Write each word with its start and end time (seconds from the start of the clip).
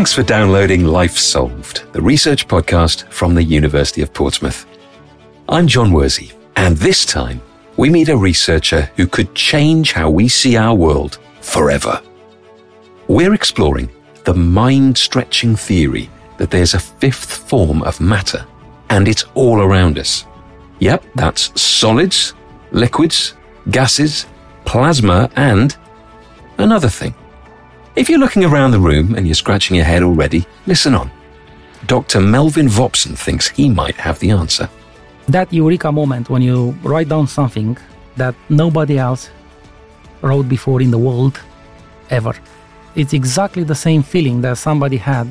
Thanks 0.00 0.14
for 0.14 0.22
downloading 0.22 0.86
Life 0.86 1.18
Solved, 1.18 1.84
the 1.92 2.00
research 2.00 2.48
podcast 2.48 3.06
from 3.12 3.34
the 3.34 3.44
University 3.44 4.00
of 4.00 4.14
Portsmouth. 4.14 4.64
I'm 5.46 5.66
John 5.66 5.90
Worsey, 5.90 6.32
and 6.56 6.74
this 6.74 7.04
time 7.04 7.42
we 7.76 7.90
meet 7.90 8.08
a 8.08 8.16
researcher 8.16 8.90
who 8.96 9.06
could 9.06 9.34
change 9.34 9.92
how 9.92 10.08
we 10.08 10.26
see 10.26 10.56
our 10.56 10.74
world 10.74 11.18
forever. 11.42 12.00
We're 13.08 13.34
exploring 13.34 13.90
the 14.24 14.32
mind 14.32 14.96
stretching 14.96 15.54
theory 15.54 16.08
that 16.38 16.50
there's 16.50 16.72
a 16.72 16.80
fifth 16.80 17.36
form 17.50 17.82
of 17.82 18.00
matter, 18.00 18.46
and 18.88 19.06
it's 19.06 19.24
all 19.34 19.60
around 19.60 19.98
us. 19.98 20.24
Yep, 20.78 21.04
that's 21.14 21.60
solids, 21.60 22.32
liquids, 22.72 23.34
gases, 23.70 24.24
plasma, 24.64 25.30
and 25.36 25.76
another 26.56 26.88
thing. 26.88 27.14
If 28.00 28.08
you're 28.08 28.18
looking 28.18 28.46
around 28.46 28.70
the 28.70 28.80
room 28.80 29.14
and 29.14 29.26
you're 29.26 29.34
scratching 29.34 29.76
your 29.76 29.84
head 29.84 30.02
already, 30.02 30.46
listen 30.66 30.94
on. 30.94 31.10
Dr. 31.86 32.18
Melvin 32.22 32.66
Vopson 32.66 33.14
thinks 33.14 33.48
he 33.50 33.68
might 33.68 33.94
have 33.96 34.18
the 34.20 34.30
answer. 34.30 34.70
That 35.28 35.52
eureka 35.52 35.92
moment 35.92 36.30
when 36.30 36.40
you 36.40 36.70
write 36.82 37.10
down 37.10 37.26
something 37.26 37.76
that 38.16 38.34
nobody 38.48 38.96
else 38.96 39.28
wrote 40.22 40.48
before 40.48 40.80
in 40.80 40.90
the 40.90 40.96
world 40.96 41.38
ever. 42.08 42.32
It's 42.94 43.12
exactly 43.12 43.64
the 43.64 43.74
same 43.74 44.02
feeling 44.02 44.40
that 44.40 44.56
somebody 44.56 44.96
had 44.96 45.26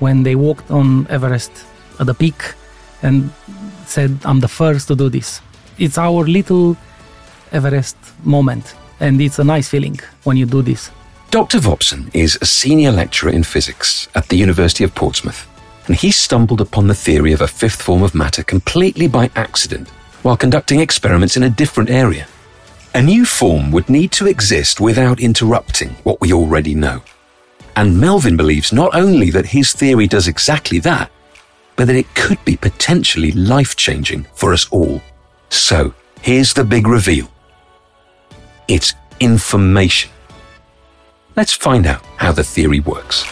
when 0.00 0.24
they 0.24 0.34
walked 0.34 0.68
on 0.72 1.06
Everest 1.06 1.52
at 2.00 2.06
the 2.06 2.14
peak 2.14 2.42
and 3.02 3.30
said, 3.86 4.18
I'm 4.24 4.40
the 4.40 4.48
first 4.48 4.88
to 4.88 4.96
do 4.96 5.10
this. 5.10 5.40
It's 5.78 5.96
our 5.96 6.24
little 6.24 6.76
Everest 7.52 7.96
moment, 8.24 8.74
and 8.98 9.20
it's 9.20 9.38
a 9.38 9.44
nice 9.44 9.68
feeling 9.68 10.00
when 10.24 10.36
you 10.36 10.46
do 10.46 10.60
this. 10.60 10.90
Dr. 11.30 11.58
Vopson 11.58 12.12
is 12.12 12.36
a 12.42 12.44
senior 12.44 12.90
lecturer 12.90 13.30
in 13.30 13.44
physics 13.44 14.08
at 14.16 14.26
the 14.26 14.36
University 14.36 14.82
of 14.82 14.92
Portsmouth, 14.96 15.46
and 15.86 15.94
he 15.94 16.10
stumbled 16.10 16.60
upon 16.60 16.88
the 16.88 16.94
theory 16.94 17.32
of 17.32 17.40
a 17.40 17.46
fifth 17.46 17.80
form 17.80 18.02
of 18.02 18.16
matter 18.16 18.42
completely 18.42 19.06
by 19.06 19.30
accident 19.36 19.88
while 20.22 20.36
conducting 20.36 20.80
experiments 20.80 21.36
in 21.36 21.44
a 21.44 21.48
different 21.48 21.88
area. 21.88 22.26
A 22.96 23.00
new 23.00 23.24
form 23.24 23.70
would 23.70 23.88
need 23.88 24.10
to 24.10 24.26
exist 24.26 24.80
without 24.80 25.20
interrupting 25.20 25.90
what 26.02 26.20
we 26.20 26.32
already 26.32 26.74
know. 26.74 27.00
And 27.76 28.00
Melvin 28.00 28.36
believes 28.36 28.72
not 28.72 28.92
only 28.92 29.30
that 29.30 29.46
his 29.46 29.72
theory 29.72 30.08
does 30.08 30.26
exactly 30.26 30.80
that, 30.80 31.12
but 31.76 31.86
that 31.86 31.94
it 31.94 32.12
could 32.16 32.44
be 32.44 32.56
potentially 32.56 33.30
life 33.30 33.76
changing 33.76 34.26
for 34.34 34.52
us 34.52 34.68
all. 34.72 35.00
So, 35.48 35.94
here's 36.22 36.54
the 36.54 36.64
big 36.64 36.88
reveal 36.88 37.30
it's 38.66 38.94
information. 39.20 40.10
Let's 41.40 41.54
find 41.54 41.86
out 41.86 42.04
how 42.18 42.32
the 42.32 42.44
theory 42.44 42.80
works. 42.80 43.24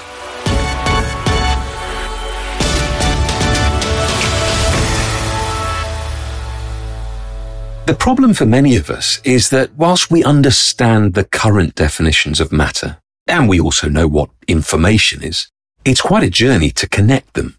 The 7.84 7.94
problem 7.98 8.32
for 8.32 8.46
many 8.46 8.76
of 8.76 8.88
us 8.88 9.20
is 9.24 9.50
that 9.50 9.74
whilst 9.74 10.10
we 10.10 10.24
understand 10.24 11.12
the 11.12 11.24
current 11.24 11.74
definitions 11.74 12.40
of 12.40 12.50
matter, 12.50 12.96
and 13.26 13.46
we 13.46 13.60
also 13.60 13.90
know 13.90 14.08
what 14.08 14.30
information 14.46 15.22
is, 15.22 15.48
it's 15.84 16.00
quite 16.00 16.22
a 16.22 16.30
journey 16.30 16.70
to 16.70 16.88
connect 16.88 17.34
them. 17.34 17.58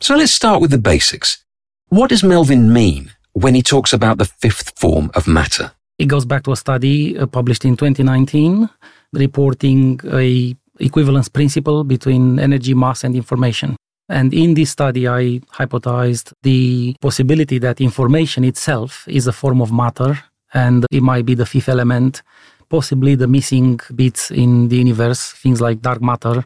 So 0.00 0.16
let's 0.16 0.32
start 0.32 0.62
with 0.62 0.70
the 0.70 0.78
basics. 0.78 1.44
What 1.90 2.08
does 2.08 2.24
Melvin 2.24 2.72
mean 2.72 3.12
when 3.34 3.54
he 3.54 3.60
talks 3.60 3.92
about 3.92 4.16
the 4.16 4.24
fifth 4.24 4.72
form 4.78 5.10
of 5.14 5.28
matter? 5.28 5.72
It 5.98 6.06
goes 6.06 6.24
back 6.24 6.44
to 6.44 6.52
a 6.52 6.56
study 6.56 7.18
uh, 7.18 7.26
published 7.26 7.66
in 7.66 7.76
2019 7.76 8.70
reporting 9.12 10.00
a 10.12 10.54
equivalence 10.78 11.28
principle 11.28 11.84
between 11.84 12.38
energy, 12.38 12.74
mass, 12.74 13.04
and 13.04 13.14
information. 13.14 13.76
And 14.08 14.34
in 14.34 14.54
this 14.54 14.70
study, 14.70 15.08
I 15.08 15.40
hypothesized 15.54 16.32
the 16.42 16.96
possibility 17.00 17.58
that 17.58 17.80
information 17.80 18.44
itself 18.44 19.06
is 19.08 19.26
a 19.26 19.32
form 19.32 19.60
of 19.62 19.72
matter 19.72 20.18
and 20.52 20.84
it 20.90 21.02
might 21.02 21.24
be 21.24 21.34
the 21.34 21.46
fifth 21.46 21.68
element, 21.68 22.22
possibly 22.68 23.14
the 23.14 23.26
missing 23.26 23.80
bits 23.94 24.30
in 24.30 24.68
the 24.68 24.76
universe, 24.76 25.30
things 25.32 25.60
like 25.60 25.80
dark 25.80 26.02
matter 26.02 26.44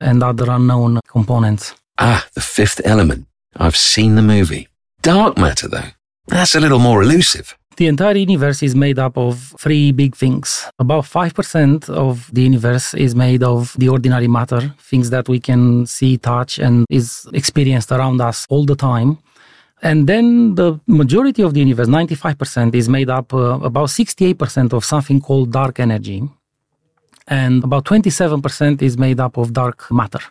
and 0.00 0.22
other 0.22 0.48
unknown 0.50 1.00
components. 1.08 1.74
Ah, 1.98 2.24
the 2.34 2.40
fifth 2.40 2.80
element. 2.84 3.26
I've 3.56 3.76
seen 3.76 4.14
the 4.14 4.22
movie. 4.22 4.68
Dark 5.02 5.36
matter, 5.36 5.66
though. 5.66 5.90
That's 6.28 6.54
a 6.54 6.60
little 6.60 6.78
more 6.78 7.02
elusive. 7.02 7.57
The 7.78 7.86
entire 7.86 8.16
universe 8.16 8.60
is 8.64 8.74
made 8.74 8.98
up 8.98 9.16
of 9.16 9.54
three 9.60 9.92
big 9.92 10.16
things. 10.16 10.68
About 10.80 11.04
5% 11.04 11.88
of 11.88 12.28
the 12.32 12.42
universe 12.42 12.92
is 12.94 13.14
made 13.14 13.44
of 13.44 13.72
the 13.78 13.88
ordinary 13.88 14.26
matter, 14.26 14.74
things 14.80 15.10
that 15.10 15.28
we 15.28 15.38
can 15.38 15.86
see, 15.86 16.18
touch, 16.18 16.58
and 16.58 16.84
is 16.90 17.28
experienced 17.32 17.92
around 17.92 18.20
us 18.20 18.48
all 18.50 18.64
the 18.64 18.74
time. 18.74 19.18
And 19.80 20.08
then 20.08 20.56
the 20.56 20.80
majority 20.88 21.40
of 21.42 21.54
the 21.54 21.60
universe, 21.60 21.86
95%, 21.86 22.74
is 22.74 22.88
made 22.88 23.10
up 23.10 23.32
uh, 23.32 23.60
about 23.62 23.90
68% 23.90 24.72
of 24.72 24.84
something 24.84 25.20
called 25.20 25.52
dark 25.52 25.78
energy. 25.78 26.28
And 27.28 27.62
about 27.62 27.84
27% 27.84 28.82
is 28.82 28.98
made 28.98 29.20
up 29.20 29.36
of 29.36 29.52
dark 29.52 29.88
matter. 29.92 30.24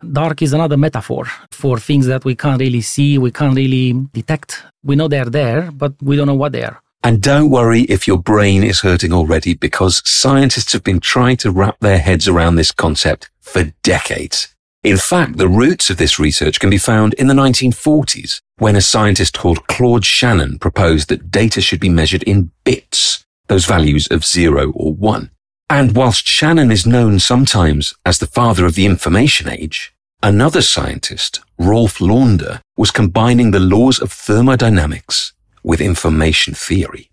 Dark 0.00 0.40
is 0.40 0.52
another 0.52 0.78
metaphor 0.78 1.26
for 1.50 1.78
things 1.78 2.06
that 2.06 2.24
we 2.24 2.34
can't 2.34 2.58
really 2.58 2.80
see, 2.80 3.18
we 3.18 3.30
can't 3.30 3.54
really 3.54 3.92
detect. 4.12 4.62
We 4.82 4.96
know 4.96 5.08
they're 5.08 5.26
there, 5.26 5.70
but 5.70 5.92
we 6.00 6.16
don't 6.16 6.26
know 6.26 6.34
what 6.34 6.52
they 6.52 6.64
are. 6.64 6.82
And 7.02 7.22
don't 7.22 7.50
worry 7.50 7.82
if 7.82 8.06
your 8.06 8.18
brain 8.18 8.62
is 8.62 8.80
hurting 8.80 9.12
already 9.12 9.54
because 9.54 10.02
scientists 10.08 10.72
have 10.72 10.84
been 10.84 11.00
trying 11.00 11.36
to 11.38 11.50
wrap 11.50 11.78
their 11.80 11.98
heads 11.98 12.28
around 12.28 12.56
this 12.56 12.72
concept 12.72 13.30
for 13.40 13.72
decades. 13.82 14.54
In 14.82 14.96
fact, 14.96 15.36
the 15.36 15.48
roots 15.48 15.90
of 15.90 15.98
this 15.98 16.18
research 16.18 16.60
can 16.60 16.70
be 16.70 16.78
found 16.78 17.12
in 17.14 17.26
the 17.26 17.34
1940s 17.34 18.40
when 18.56 18.76
a 18.76 18.80
scientist 18.80 19.38
called 19.38 19.66
Claude 19.66 20.04
Shannon 20.06 20.58
proposed 20.58 21.10
that 21.10 21.30
data 21.30 21.60
should 21.60 21.80
be 21.80 21.90
measured 21.90 22.22
in 22.22 22.50
bits, 22.64 23.24
those 23.48 23.66
values 23.66 24.06
of 24.08 24.24
zero 24.24 24.72
or 24.72 24.94
one. 24.94 25.30
And 25.70 25.94
whilst 25.94 26.26
Shannon 26.26 26.72
is 26.72 26.84
known 26.84 27.20
sometimes 27.20 27.94
as 28.04 28.18
the 28.18 28.26
father 28.26 28.66
of 28.66 28.74
the 28.74 28.86
information 28.86 29.48
age, 29.48 29.94
another 30.20 30.62
scientist, 30.62 31.42
Rolf 31.58 31.98
Landauer, 32.00 32.60
was 32.76 32.90
combining 32.90 33.52
the 33.52 33.60
laws 33.60 34.00
of 34.00 34.10
thermodynamics 34.10 35.32
with 35.62 35.80
information 35.80 36.54
theory. 36.54 37.08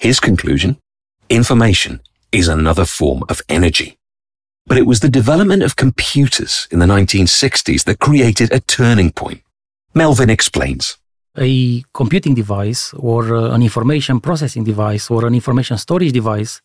His 0.00 0.18
conclusion? 0.18 0.76
Information 1.28 2.00
is 2.32 2.48
another 2.48 2.84
form 2.84 3.22
of 3.28 3.42
energy. 3.48 3.96
But 4.66 4.78
it 4.78 4.86
was 4.86 4.98
the 4.98 5.08
development 5.08 5.62
of 5.62 5.76
computers 5.76 6.66
in 6.72 6.80
the 6.80 6.86
1960s 6.86 7.84
that 7.84 8.00
created 8.00 8.52
a 8.52 8.58
turning 8.58 9.12
point. 9.12 9.42
Melvin 9.94 10.30
explains. 10.30 10.96
A 11.38 11.84
computing 11.94 12.34
device 12.34 12.92
or 12.94 13.36
uh, 13.36 13.54
an 13.54 13.62
information 13.62 14.18
processing 14.18 14.64
device 14.64 15.12
or 15.12 15.26
an 15.26 15.34
information 15.36 15.78
storage 15.78 16.10
device 16.10 16.60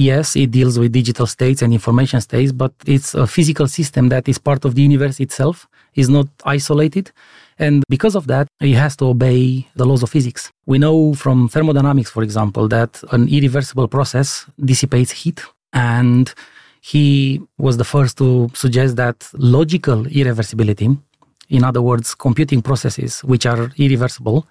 yes, 0.00 0.34
it 0.34 0.50
deals 0.50 0.78
with 0.78 0.92
digital 0.92 1.26
states 1.26 1.62
and 1.62 1.72
information 1.72 2.20
states, 2.20 2.52
but 2.52 2.72
it's 2.86 3.14
a 3.14 3.26
physical 3.26 3.66
system 3.66 4.08
that 4.08 4.28
is 4.28 4.38
part 4.38 4.64
of 4.64 4.74
the 4.74 4.82
universe 4.82 5.20
itself, 5.20 5.68
is 5.94 6.08
not 6.08 6.26
isolated. 6.44 7.12
And 7.58 7.84
because 7.88 8.14
of 8.14 8.26
that, 8.28 8.48
it 8.60 8.74
has 8.74 8.96
to 8.96 9.06
obey 9.06 9.68
the 9.76 9.84
laws 9.84 10.02
of 10.02 10.10
physics. 10.10 10.50
We 10.64 10.78
know 10.78 11.14
from 11.14 11.48
thermodynamics, 11.48 12.10
for 12.10 12.22
example, 12.22 12.66
that 12.68 13.02
an 13.12 13.28
irreversible 13.28 13.88
process 13.88 14.46
dissipates 14.64 15.10
heat. 15.10 15.42
And 15.72 16.32
he 16.80 17.40
was 17.58 17.76
the 17.76 17.84
first 17.84 18.16
to 18.18 18.48
suggest 18.54 18.96
that 18.96 19.28
logical 19.34 20.04
irreversibility, 20.04 20.98
in 21.50 21.64
other 21.64 21.82
words, 21.82 22.14
computing 22.14 22.62
processes 22.62 23.20
which 23.24 23.44
are 23.44 23.70
irreversible, 23.76 24.46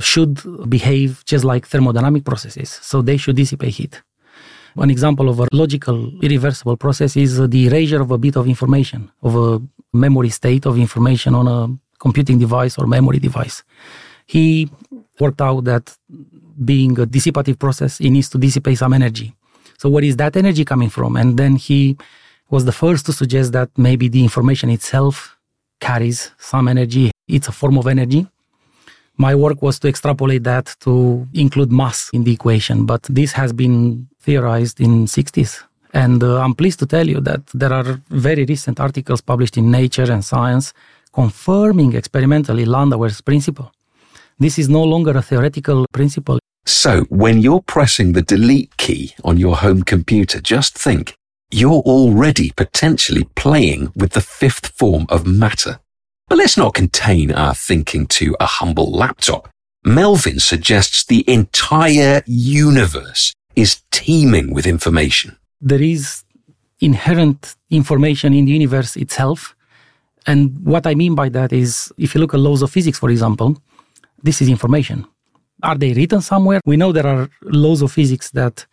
should 0.00 0.34
behave 0.68 1.24
just 1.24 1.44
like 1.44 1.68
thermodynamic 1.68 2.24
processes. 2.24 2.70
So 2.82 3.02
they 3.02 3.16
should 3.16 3.36
dissipate 3.36 3.74
heat. 3.74 4.02
One 4.74 4.90
example 4.90 5.28
of 5.28 5.40
a 5.40 5.46
logical, 5.52 6.12
irreversible 6.22 6.76
process 6.76 7.16
is 7.16 7.48
the 7.48 7.66
erasure 7.66 8.00
of 8.00 8.10
a 8.10 8.18
bit 8.18 8.36
of 8.36 8.46
information, 8.46 9.10
of 9.22 9.36
a 9.36 9.60
memory 9.92 10.30
state 10.30 10.66
of 10.66 10.78
information 10.78 11.34
on 11.34 11.48
a 11.48 11.76
computing 11.98 12.38
device 12.38 12.78
or 12.78 12.86
memory 12.86 13.18
device. 13.18 13.62
He 14.26 14.70
worked 15.18 15.40
out 15.40 15.64
that 15.64 15.96
being 16.64 16.98
a 16.98 17.06
dissipative 17.06 17.58
process, 17.58 18.00
it 18.00 18.10
needs 18.10 18.28
to 18.30 18.38
dissipate 18.38 18.78
some 18.78 18.92
energy. 18.92 19.34
So 19.78 19.88
where 19.88 20.04
is 20.04 20.16
that 20.16 20.36
energy 20.36 20.64
coming 20.64 20.90
from? 20.90 21.16
And 21.16 21.36
then 21.36 21.56
he 21.56 21.96
was 22.50 22.64
the 22.64 22.72
first 22.72 23.06
to 23.06 23.12
suggest 23.12 23.52
that 23.52 23.70
maybe 23.76 24.08
the 24.08 24.22
information 24.22 24.70
itself 24.70 25.36
carries 25.80 26.30
some 26.38 26.68
energy. 26.68 27.10
It's 27.28 27.48
a 27.48 27.52
form 27.52 27.78
of 27.78 27.86
energy. 27.86 28.26
My 29.16 29.34
work 29.34 29.62
was 29.62 29.78
to 29.80 29.88
extrapolate 29.88 30.44
that 30.44 30.76
to 30.80 31.26
include 31.34 31.72
mass 31.72 32.10
in 32.12 32.24
the 32.24 32.32
equation, 32.32 32.86
but 32.86 33.02
this 33.04 33.32
has 33.32 33.52
been 33.52 34.08
theorized 34.28 34.78
in 34.78 35.06
60s. 35.06 35.52
And 35.94 36.22
uh, 36.22 36.42
I'm 36.42 36.54
pleased 36.54 36.78
to 36.80 36.86
tell 36.86 37.08
you 37.08 37.20
that 37.28 37.46
there 37.54 37.72
are 37.72 37.88
very 38.10 38.44
recent 38.44 38.78
articles 38.78 39.22
published 39.22 39.56
in 39.56 39.70
Nature 39.70 40.12
and 40.14 40.22
Science 40.22 40.74
confirming 41.14 41.94
experimentally 41.94 42.66
Landauer's 42.66 43.22
principle. 43.22 43.72
This 44.38 44.58
is 44.58 44.68
no 44.68 44.84
longer 44.84 45.12
a 45.16 45.22
theoretical 45.22 45.86
principle. 45.92 46.38
So, 46.66 46.92
when 47.08 47.40
you're 47.40 47.62
pressing 47.62 48.12
the 48.12 48.26
delete 48.34 48.76
key 48.76 49.14
on 49.24 49.38
your 49.38 49.56
home 49.56 49.82
computer, 49.82 50.38
just 50.42 50.76
think 50.76 51.14
you're 51.50 51.84
already 51.96 52.50
potentially 52.54 53.24
playing 53.34 53.90
with 53.96 54.10
the 54.12 54.20
fifth 54.20 54.66
form 54.80 55.06
of 55.08 55.26
matter. 55.26 55.80
But 56.28 56.36
let's 56.38 56.58
not 56.58 56.74
contain 56.74 57.32
our 57.32 57.54
thinking 57.54 58.06
to 58.18 58.36
a 58.38 58.46
humble 58.58 58.90
laptop. 58.92 59.48
Melvin 59.84 60.38
suggests 60.38 61.06
the 61.06 61.24
entire 61.26 62.22
universe 62.26 63.32
is 63.58 63.82
teeming 63.90 64.54
with 64.54 64.66
information. 64.66 65.36
There 65.60 65.82
is 65.82 66.22
inherent 66.80 67.56
information 67.70 68.32
in 68.32 68.44
the 68.44 68.52
universe 68.52 68.96
itself. 68.96 69.56
And 70.26 70.40
what 70.64 70.86
I 70.86 70.94
mean 70.94 71.14
by 71.14 71.28
that 71.30 71.52
is 71.52 71.92
if 71.98 72.14
you 72.14 72.20
look 72.20 72.34
at 72.34 72.40
laws 72.40 72.62
of 72.62 72.70
physics, 72.70 72.98
for 72.98 73.10
example, 73.10 73.60
this 74.22 74.40
is 74.40 74.48
information. 74.48 75.04
Are 75.62 75.76
they 75.76 75.92
written 75.92 76.20
somewhere? 76.20 76.60
We 76.64 76.76
know 76.76 76.92
there 76.92 77.06
are 77.06 77.28
laws 77.42 77.82
of 77.82 77.90
physics 77.90 78.30
that 78.30 78.64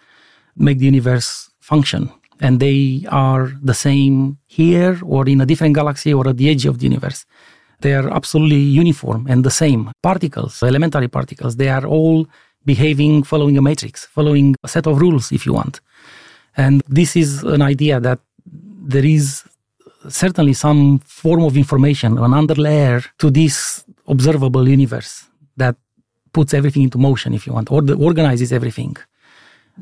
make 0.56 0.78
the 0.78 0.86
universe 0.86 1.50
function, 1.60 2.12
and 2.40 2.60
they 2.60 3.06
are 3.10 3.52
the 3.64 3.74
same 3.74 4.38
here 4.46 5.00
or 5.04 5.28
in 5.28 5.42
a 5.42 5.48
different 5.48 5.74
galaxy 5.74 6.14
or 6.14 6.28
at 6.30 6.38
the 6.38 6.50
edge 6.50 6.66
of 6.68 6.78
the 6.78 6.86
universe. 6.86 7.26
They 7.80 7.94
are 7.96 8.08
absolutely 8.10 8.64
uniform 8.84 9.26
and 9.28 9.44
the 9.44 9.52
same. 9.52 9.92
Particles, 10.04 10.62
elementary 10.62 11.08
particles, 11.08 11.56
they 11.56 11.70
are 11.70 11.86
all 11.86 12.28
behaving 12.66 13.24
following 13.24 13.58
a 13.58 13.62
matrix, 13.62 14.06
following 14.06 14.56
a 14.64 14.68
set 14.68 14.88
of 14.88 15.00
rules, 15.00 15.32
if 15.32 15.46
you 15.46 15.54
want. 15.54 15.80
And 16.58 16.82
this 16.88 17.16
is 17.16 17.44
an 17.44 17.62
idea 17.62 18.00
that 18.00 18.20
there 18.46 19.06
is 19.06 19.44
certainly 20.10 20.54
some 20.54 21.00
form 21.00 21.44
of 21.44 21.58
information, 21.58 22.18
an 22.18 22.32
underlayer 22.32 23.06
to 23.18 23.30
this 23.30 23.84
observable 24.08 24.68
universe 24.70 25.26
that 25.58 25.76
puts 26.34 26.54
everything 26.54 26.84
into 26.84 26.98
motion, 26.98 27.34
if 27.34 27.48
you 27.48 27.54
want, 27.54 27.72
or 27.72 27.82
organizes 27.96 28.52
everything. 28.52 28.96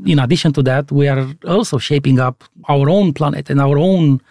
In 0.06 0.20
addition 0.20 0.54
to 0.54 0.64
that, 0.64 0.92
we 0.92 1.08
are 1.08 1.28
also 1.48 1.78
shaping 1.78 2.20
up 2.20 2.44
our 2.70 2.90
own 2.90 3.14
planet 3.14 3.50
and 3.50 3.60
our 3.60 3.78
own 3.78 4.22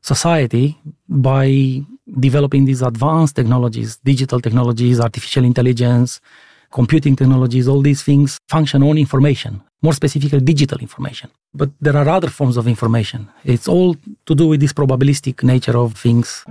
society 0.00 0.78
by 1.08 1.82
developing 2.18 2.64
these 2.64 2.82
advanced 2.82 3.36
technologies, 3.36 3.98
digital 4.04 4.40
technologies, 4.40 5.00
artificial 5.00 5.44
intelligence, 5.44 6.20
computing 6.72 7.14
technologies, 7.14 7.68
all 7.68 7.82
these 7.82 8.02
things 8.02 8.38
function 8.48 8.82
on 8.82 8.98
information, 8.98 9.62
more 9.82 9.92
specifically 9.92 10.40
digital 10.40 10.78
information. 10.78 11.30
But 11.54 11.70
there 11.80 11.96
are 11.96 12.08
other 12.08 12.28
forms 12.28 12.56
of 12.56 12.66
information. 12.66 13.28
It's 13.44 13.68
all 13.68 13.94
to 14.26 14.34
do 14.34 14.48
with 14.48 14.60
this 14.60 14.72
probabilistic 14.72 15.42
nature 15.42 15.76
of 15.76 15.94
things. 15.94 16.44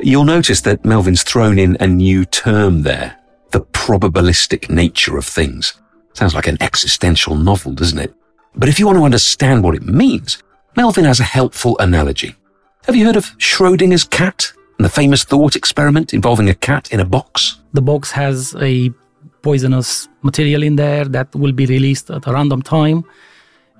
You'll 0.00 0.24
notice 0.24 0.60
that 0.62 0.84
Melvin's 0.84 1.22
thrown 1.22 1.58
in 1.58 1.76
a 1.80 1.86
new 1.86 2.24
term 2.24 2.82
there, 2.82 3.18
the 3.50 3.62
probabilistic 3.62 4.70
nature 4.70 5.16
of 5.16 5.24
things. 5.24 5.74
Sounds 6.12 6.34
like 6.34 6.46
an 6.46 6.58
existential 6.60 7.34
novel, 7.34 7.72
doesn't 7.72 7.98
it? 7.98 8.14
But 8.54 8.68
if 8.68 8.78
you 8.78 8.86
want 8.86 8.98
to 8.98 9.04
understand 9.04 9.64
what 9.64 9.74
it 9.74 9.82
means, 9.82 10.42
Melvin 10.76 11.04
has 11.04 11.20
a 11.20 11.24
helpful 11.24 11.76
analogy. 11.78 12.34
Have 12.84 12.94
you 12.94 13.04
heard 13.04 13.16
of 13.16 13.36
Schrodinger's 13.38 14.04
cat 14.04 14.52
and 14.78 14.84
the 14.84 14.90
famous 14.90 15.24
thought 15.24 15.56
experiment 15.56 16.12
involving 16.12 16.48
a 16.48 16.54
cat 16.54 16.92
in 16.92 17.00
a 17.00 17.04
box? 17.04 17.60
The 17.72 17.82
box 17.82 18.10
has 18.12 18.54
a 18.60 18.90
poisonous 19.42 20.08
material 20.22 20.62
in 20.62 20.76
there 20.76 21.04
that 21.04 21.34
will 21.34 21.52
be 21.52 21.66
released 21.66 22.10
at 22.10 22.26
a 22.26 22.32
random 22.32 22.62
time 22.62 23.04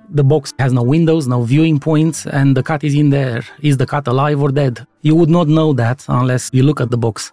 the 0.09 0.23
box 0.23 0.53
has 0.59 0.73
no 0.73 0.83
windows, 0.83 1.27
no 1.27 1.43
viewing 1.43 1.79
points, 1.79 2.25
and 2.25 2.55
the 2.55 2.63
cat 2.63 2.83
is 2.83 2.93
in 2.93 3.09
there. 3.09 3.43
Is 3.61 3.77
the 3.77 3.85
cat 3.85 4.07
alive 4.07 4.41
or 4.41 4.51
dead? 4.51 4.85
You 5.01 5.15
would 5.15 5.29
not 5.29 5.47
know 5.47 5.73
that 5.73 6.05
unless 6.07 6.49
you 6.53 6.63
look 6.63 6.79
at 6.79 6.91
the 6.91 6.97
box. 6.97 7.31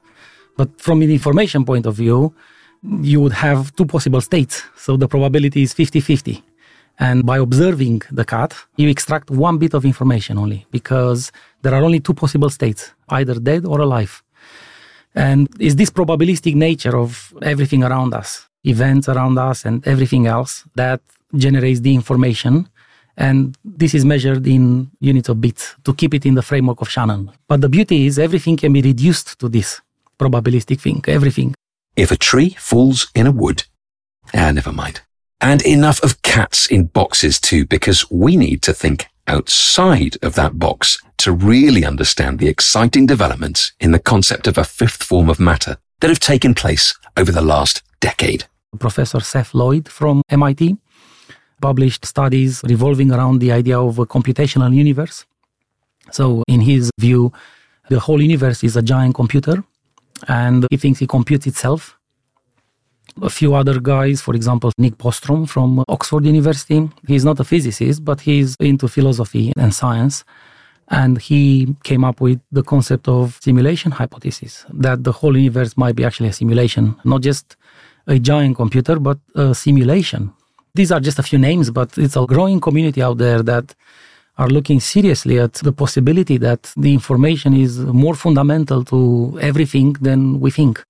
But 0.56 0.80
from 0.80 1.02
an 1.02 1.10
information 1.10 1.64
point 1.64 1.86
of 1.86 1.94
view, 1.94 2.34
you 2.82 3.20
would 3.20 3.32
have 3.32 3.74
two 3.76 3.86
possible 3.86 4.20
states. 4.20 4.62
So 4.76 4.96
the 4.96 5.08
probability 5.08 5.62
is 5.62 5.72
50 5.72 6.00
50. 6.00 6.42
And 6.98 7.26
by 7.26 7.38
observing 7.38 8.02
the 8.10 8.24
cat, 8.24 8.54
you 8.76 8.88
extract 8.88 9.30
one 9.30 9.58
bit 9.58 9.74
of 9.74 9.84
information 9.84 10.38
only 10.38 10.66
because 10.70 11.32
there 11.62 11.74
are 11.74 11.82
only 11.82 12.00
two 12.00 12.14
possible 12.14 12.50
states, 12.50 12.92
either 13.08 13.34
dead 13.34 13.64
or 13.64 13.80
alive. 13.80 14.22
And 15.14 15.48
it's 15.58 15.74
this 15.74 15.90
probabilistic 15.90 16.54
nature 16.54 16.96
of 16.96 17.32
everything 17.42 17.84
around 17.84 18.14
us, 18.14 18.48
events 18.64 19.08
around 19.08 19.38
us, 19.38 19.64
and 19.64 19.86
everything 19.86 20.26
else 20.26 20.64
that 20.74 21.00
generates 21.36 21.80
the 21.80 21.94
information. 21.94 22.68
And 23.16 23.56
this 23.64 23.94
is 23.94 24.04
measured 24.04 24.46
in 24.46 24.90
units 25.00 25.28
of 25.28 25.40
bits 25.40 25.74
to 25.84 25.94
keep 25.94 26.14
it 26.14 26.26
in 26.26 26.34
the 26.34 26.42
framework 26.42 26.80
of 26.80 26.90
Shannon. 26.90 27.30
But 27.46 27.60
the 27.60 27.68
beauty 27.68 28.06
is 28.06 28.18
everything 28.18 28.56
can 28.56 28.72
be 28.72 28.82
reduced 28.82 29.38
to 29.40 29.48
this 29.48 29.80
probabilistic 30.18 30.80
thing, 30.80 31.04
everything. 31.06 31.54
If 31.96 32.10
a 32.10 32.16
tree 32.16 32.56
falls 32.58 33.08
in 33.14 33.26
a 33.26 33.32
wood, 33.32 33.64
ah, 34.34 34.50
never 34.50 34.72
mind. 34.72 35.00
And 35.40 35.62
enough 35.62 36.02
of 36.02 36.22
cats 36.22 36.66
in 36.66 36.86
boxes 36.86 37.38
too, 37.38 37.66
because 37.66 38.10
we 38.10 38.36
need 38.36 38.62
to 38.62 38.72
think 38.72 39.06
outside 39.26 40.16
of 40.22 40.34
that 40.34 40.58
box 40.58 41.02
to 41.18 41.32
really 41.32 41.84
understand 41.84 42.38
the 42.38 42.48
exciting 42.48 43.06
developments 43.06 43.72
in 43.80 43.92
the 43.92 43.98
concept 43.98 44.46
of 44.46 44.58
a 44.58 44.64
fifth 44.64 45.02
form 45.02 45.28
of 45.28 45.40
matter 45.40 45.76
that 46.00 46.08
have 46.08 46.20
taken 46.20 46.54
place 46.54 46.94
over 47.16 47.32
the 47.32 47.40
last 47.40 47.82
decade. 48.00 48.44
Professor 48.78 49.20
Seth 49.20 49.54
Lloyd 49.54 49.88
from 49.88 50.22
MIT 50.28 50.76
published 51.60 52.04
studies 52.04 52.60
revolving 52.64 53.10
around 53.12 53.38
the 53.38 53.52
idea 53.52 53.78
of 53.78 53.98
a 53.98 54.06
computational 54.06 54.74
universe. 54.74 55.24
So, 56.10 56.42
in 56.48 56.60
his 56.60 56.90
view, 57.00 57.32
the 57.88 58.00
whole 58.00 58.20
universe 58.20 58.62
is 58.62 58.76
a 58.76 58.82
giant 58.82 59.14
computer, 59.14 59.64
and 60.28 60.66
he 60.70 60.76
thinks 60.76 61.00
it 61.00 61.08
computes 61.08 61.46
itself. 61.46 61.98
A 63.22 63.30
few 63.30 63.54
other 63.54 63.80
guys, 63.80 64.20
for 64.20 64.34
example, 64.34 64.72
Nick 64.78 64.96
Bostrom 64.98 65.48
from 65.48 65.84
Oxford 65.88 66.24
University, 66.24 66.90
he's 67.06 67.24
not 67.24 67.38
a 67.40 67.44
physicist, 67.44 68.04
but 68.04 68.20
he's 68.20 68.56
into 68.60 68.88
philosophy 68.88 69.52
and 69.56 69.72
science. 69.72 70.24
And 70.88 71.18
he 71.18 71.74
came 71.84 72.04
up 72.04 72.20
with 72.20 72.40
the 72.52 72.62
concept 72.62 73.08
of 73.08 73.38
simulation 73.40 73.92
hypothesis 73.92 74.66
that 74.72 75.04
the 75.04 75.12
whole 75.12 75.36
universe 75.36 75.76
might 75.76 75.96
be 75.96 76.04
actually 76.04 76.28
a 76.28 76.32
simulation, 76.32 76.96
not 77.04 77.22
just 77.22 77.56
a 78.06 78.18
giant 78.18 78.56
computer, 78.56 78.98
but 78.98 79.18
a 79.34 79.54
simulation 79.54 80.32
these 80.74 80.90
are 80.90 81.00
just 81.00 81.18
a 81.18 81.22
few 81.22 81.38
names, 81.38 81.70
but 81.70 81.96
it's 81.96 82.16
a 82.16 82.26
growing 82.26 82.60
community 82.60 83.00
out 83.00 83.18
there 83.18 83.42
that 83.42 83.74
are 84.36 84.48
looking 84.48 84.80
seriously 84.80 85.38
at 85.38 85.54
the 85.54 85.72
possibility 85.72 86.36
that 86.38 86.72
the 86.76 86.92
information 86.92 87.54
is 87.54 87.78
more 87.78 88.16
fundamental 88.16 88.84
to 88.84 89.38
everything 89.40 89.92
than 90.00 90.40
we 90.40 90.50
think. 90.50 90.82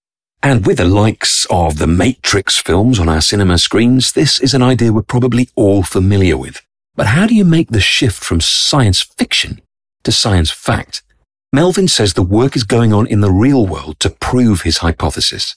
And 0.44 0.66
with 0.66 0.76
the 0.76 0.84
likes 0.84 1.46
of 1.48 1.78
the 1.78 1.86
Matrix 1.86 2.58
films 2.58 3.00
on 3.00 3.08
our 3.08 3.22
cinema 3.22 3.56
screens, 3.56 4.12
this 4.12 4.38
is 4.38 4.52
an 4.52 4.60
idea 4.60 4.92
we're 4.92 5.00
probably 5.00 5.48
all 5.54 5.82
familiar 5.82 6.36
with. 6.36 6.60
But 6.94 7.06
how 7.06 7.26
do 7.26 7.34
you 7.34 7.46
make 7.46 7.70
the 7.70 7.80
shift 7.80 8.22
from 8.22 8.42
science 8.42 9.00
fiction 9.00 9.62
to 10.02 10.12
science 10.12 10.50
fact? 10.50 11.02
Melvin 11.50 11.88
says 11.88 12.12
the 12.12 12.22
work 12.22 12.56
is 12.56 12.62
going 12.62 12.92
on 12.92 13.06
in 13.06 13.22
the 13.22 13.30
real 13.30 13.66
world 13.66 13.98
to 14.00 14.10
prove 14.10 14.60
his 14.60 14.76
hypothesis, 14.78 15.56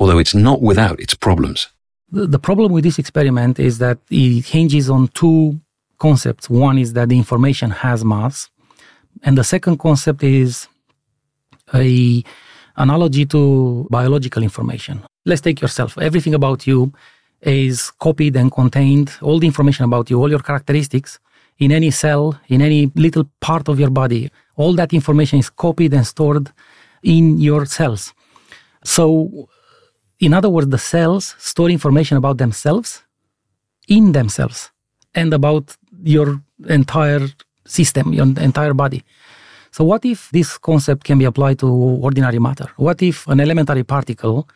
although 0.00 0.18
it's 0.18 0.34
not 0.34 0.60
without 0.60 0.98
its 0.98 1.14
problems. 1.14 1.68
The 2.10 2.40
problem 2.40 2.72
with 2.72 2.82
this 2.82 2.98
experiment 2.98 3.60
is 3.60 3.78
that 3.78 3.98
it 4.10 4.46
hinges 4.46 4.90
on 4.90 5.06
two 5.14 5.60
concepts. 5.98 6.50
One 6.50 6.76
is 6.76 6.94
that 6.94 7.08
the 7.08 7.18
information 7.18 7.70
has 7.70 8.04
mass, 8.04 8.50
and 9.22 9.38
the 9.38 9.44
second 9.44 9.78
concept 9.78 10.24
is 10.24 10.66
a 11.72 12.24
analogy 12.76 13.24
to 13.26 13.86
biological 13.90 14.42
information. 14.42 15.02
Let's 15.24 15.40
take 15.40 15.60
yourself. 15.60 15.96
Everything 15.98 16.34
about 16.34 16.66
you 16.66 16.92
is 17.40 17.90
copied 17.90 18.36
and 18.36 18.50
contained, 18.50 19.12
all 19.22 19.38
the 19.38 19.46
information 19.46 19.84
about 19.84 20.10
you, 20.10 20.20
all 20.20 20.30
your 20.30 20.40
characteristics 20.40 21.18
in 21.58 21.70
any 21.70 21.90
cell, 21.90 22.38
in 22.48 22.60
any 22.62 22.90
little 22.94 23.28
part 23.40 23.68
of 23.68 23.78
your 23.78 23.90
body. 23.90 24.30
All 24.56 24.74
that 24.74 24.92
information 24.92 25.38
is 25.38 25.50
copied 25.50 25.92
and 25.94 26.06
stored 26.06 26.52
in 27.02 27.38
your 27.38 27.66
cells. 27.66 28.12
So 28.82 29.48
in 30.20 30.32
other 30.32 30.48
words, 30.48 30.68
the 30.68 30.78
cells 30.78 31.34
store 31.38 31.70
information 31.70 32.16
about 32.16 32.38
themselves 32.38 33.02
in 33.88 34.12
themselves 34.12 34.70
and 35.14 35.32
about 35.34 35.76
your 36.02 36.42
entire 36.68 37.26
system, 37.66 38.12
your 38.12 38.26
entire 38.26 38.74
body. 38.74 39.04
So, 39.74 39.82
what 39.82 40.04
if 40.04 40.30
this 40.30 40.56
concept 40.56 41.02
can 41.02 41.18
be 41.18 41.24
applied 41.24 41.58
to 41.58 41.66
ordinary 41.66 42.38
matter? 42.38 42.68
What 42.76 43.02
if 43.02 43.26
an 43.26 43.40
elementary 43.40 43.82
particle, 43.82 44.48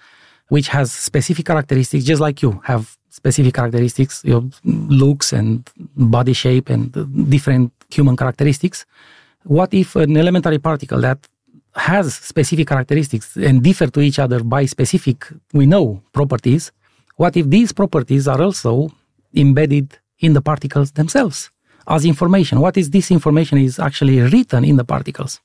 which 0.47 0.69
has 0.69 0.93
specific 0.93 1.45
characteristics, 1.45 2.05
just 2.05 2.21
like 2.21 2.41
you 2.41 2.61
have 2.63 2.97
specific 3.11 3.53
characteristics, 3.55 4.23
your 4.25 4.45
looks 4.65 5.33
and 5.33 5.69
body 5.97 6.35
shape 6.35 6.71
and 6.71 6.93
different 7.29 7.73
human 7.91 8.17
characteristics, 8.17 8.87
what 9.43 9.75
if 9.75 9.97
an 9.97 10.17
elementary 10.17 10.61
particle 10.61 11.01
that 11.01 11.19
has 11.75 12.15
specific 12.15 12.69
characteristics 12.69 13.35
and 13.35 13.65
differ 13.65 13.89
to 13.89 14.01
each 14.01 14.21
other 14.21 14.45
by 14.45 14.67
specific, 14.67 15.27
we 15.53 15.67
know, 15.67 16.01
properties, 16.13 16.71
what 17.17 17.37
if 17.37 17.51
these 17.51 17.73
properties 17.73 18.29
are 18.29 18.41
also 18.41 18.89
embedded 19.35 19.99
in 20.21 20.35
the 20.35 20.41
particles 20.41 20.93
themselves 20.93 21.51
as 21.89 22.05
information? 22.05 22.61
What 22.61 22.77
is 22.77 22.91
this 22.91 23.11
information 23.11 23.59
is 23.59 23.79
actually 23.79 24.21
written 24.21 24.65
in 24.65 24.77
the 24.77 24.85
particles? 24.85 25.41